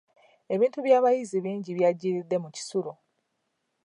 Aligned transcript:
Ebintu 0.53 0.77
by'abayizi 0.85 1.37
bingi 1.45 1.71
byajjiiridde 1.77 2.35
mu 2.43 2.49
kisulo. 2.55 2.91